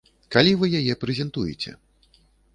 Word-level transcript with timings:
Калі 0.35 0.53
вы 0.61 0.71
яе 0.79 0.95
прэзентуеце? 1.03 1.77